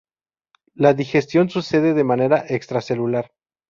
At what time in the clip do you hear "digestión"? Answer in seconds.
0.95-1.51